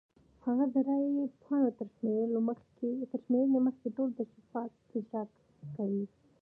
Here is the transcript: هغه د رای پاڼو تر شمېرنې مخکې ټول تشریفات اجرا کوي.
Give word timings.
هغه 0.45 0.65
د 0.73 0.75
رای 0.87 1.05
پاڼو 1.43 1.69
تر 1.79 1.87
شمېرنې 1.95 3.51
مخکې 3.67 3.87
ټول 3.95 4.09
تشریفات 4.19 4.71
اجرا 4.97 5.23
کوي. 5.75 6.05